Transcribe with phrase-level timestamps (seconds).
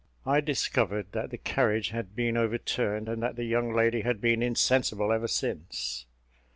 [0.25, 4.41] I discovered that the carriage had been overturned, and that the young lady had been
[4.41, 6.07] insensible ever since.